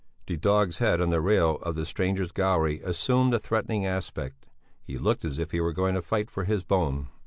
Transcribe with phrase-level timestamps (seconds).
[0.25, 4.47] The dog's head on the rail of the strangers' gallery assumed a threatening aspect;
[4.81, 7.09] he looked as if he were going to fight for his bone.